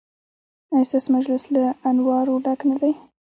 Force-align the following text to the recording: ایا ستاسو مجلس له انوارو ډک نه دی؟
ایا 0.73 0.85
ستاسو 0.89 1.09
مجلس 1.17 1.43
له 1.55 1.63
انوارو 1.89 2.35
ډک 2.45 2.59
نه 2.69 2.75
دی؟ 2.81 2.91